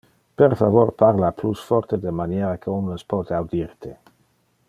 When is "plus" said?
1.41-1.61